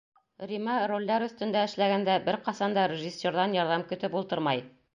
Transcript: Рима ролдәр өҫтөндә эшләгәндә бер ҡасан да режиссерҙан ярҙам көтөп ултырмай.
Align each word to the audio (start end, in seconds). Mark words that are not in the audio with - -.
Рима 0.51 0.77
ролдәр 0.91 1.25
өҫтөндә 1.25 1.61
эшләгәндә 1.67 2.15
бер 2.31 2.39
ҡасан 2.49 2.75
да 2.79 2.89
режиссерҙан 2.95 3.57
ярҙам 3.61 3.87
көтөп 3.93 4.21
ултырмай. 4.23 4.65